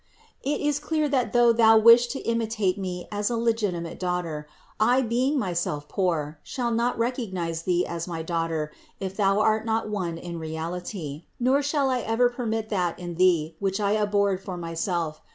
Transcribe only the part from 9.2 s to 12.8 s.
art not one in reality, nor shall I ever permit